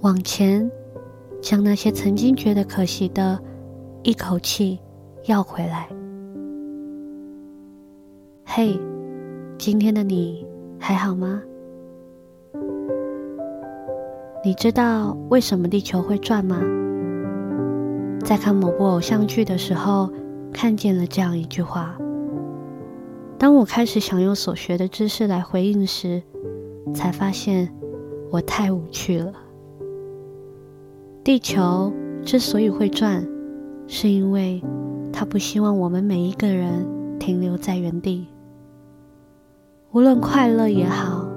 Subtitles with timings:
[0.00, 0.70] 往前，
[1.42, 3.36] 将那些曾经觉得可惜的，
[4.04, 4.78] 一口气
[5.24, 5.88] 要回来。
[8.44, 8.78] 嘿，
[9.58, 10.46] 今天的你
[10.78, 11.42] 还好吗？
[14.44, 16.62] 你知道为什么地球会转吗？
[18.24, 20.08] 在看某部偶像剧的时候，
[20.52, 21.98] 看见了这样一句话。
[23.36, 26.22] 当我开始想用所学的知识来回应时，
[26.94, 27.68] 才发现
[28.30, 29.32] 我太无趣了。
[31.28, 31.92] 地球
[32.24, 33.22] 之所以会转，
[33.86, 34.62] 是因为
[35.12, 38.26] 它不希望我们每一个人停留在原地。
[39.92, 41.28] 无论快乐也好，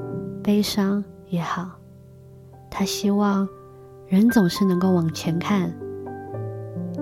[0.42, 1.72] 悲伤也好，
[2.70, 3.46] 它希望
[4.08, 5.70] 人总是能够往前看。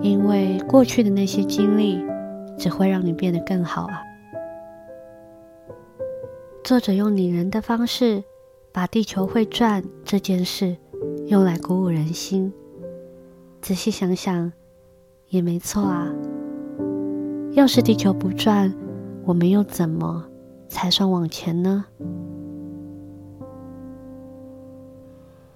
[0.01, 2.03] 因为过去的那些经历，
[2.57, 4.01] 只会让你变得更好啊。
[6.63, 8.23] 作者用拟人的方式，
[8.71, 10.75] 把地球会转这件事
[11.27, 12.51] 用来鼓舞人心。
[13.69, 14.51] 仔细想想，
[15.27, 16.11] 也没错啊。
[17.51, 18.73] 要是地球不转，
[19.23, 20.25] 我们又怎么
[20.67, 21.85] 才算往前呢？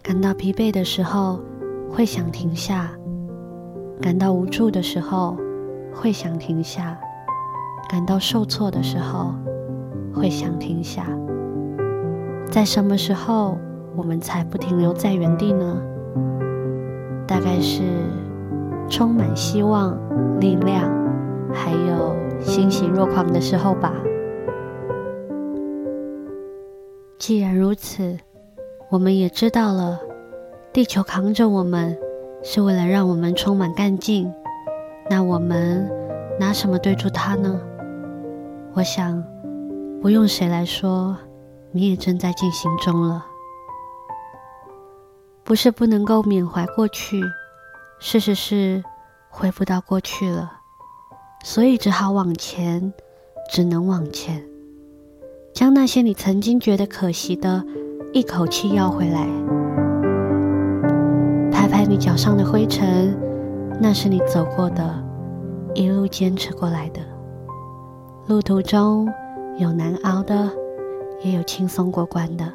[0.03, 1.39] 感到疲惫的时候，
[1.89, 2.91] 会想停下。
[3.99, 5.35] 感到无助的时候，
[5.91, 6.95] 会想停下；
[7.89, 9.33] 感到受挫的时候，
[10.13, 11.07] 会想停下。
[12.51, 13.57] 在什么时候，
[13.95, 15.81] 我们才不停留在原地呢？
[17.33, 17.81] 大概是
[18.87, 19.97] 充满希望、
[20.39, 20.87] 力量，
[21.51, 23.91] 还有欣喜若狂的时候吧。
[27.17, 28.19] 既然如此，
[28.91, 29.99] 我们也知道了，
[30.71, 31.97] 地球扛着我们。
[32.43, 34.29] 是为了让我们充满干劲，
[35.09, 35.89] 那我们
[36.37, 37.59] 拿什么对住它呢？
[38.73, 39.23] 我想，
[40.01, 41.17] 不用谁来说，
[41.71, 43.25] 你也正在进行中了。
[45.45, 47.21] 不是不能够缅怀过去，
[47.99, 48.81] 事实是
[49.29, 50.51] 回不到过去了，
[51.43, 52.93] 所以只好往前，
[53.51, 54.41] 只能往前，
[55.53, 57.63] 将那些你曾经觉得可惜的，
[58.13, 59.27] 一口气要回来。
[61.51, 63.13] 拍拍你脚上的灰尘，
[63.81, 65.03] 那是你走过的，
[65.75, 67.01] 一路坚持过来的。
[68.27, 69.11] 路途中
[69.57, 70.49] 有难熬的，
[71.21, 72.45] 也有轻松过关的，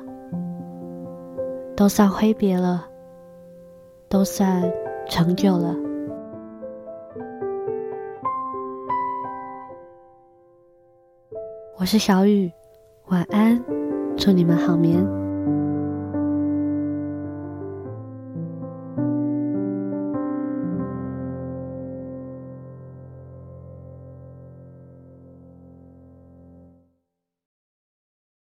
[1.79, 2.85] 都算挥别了，
[4.09, 4.69] 都算
[5.09, 5.77] 成就了。
[11.79, 12.51] 我是小雨，
[13.11, 13.63] 晚安，
[14.17, 15.18] 祝你们好眠。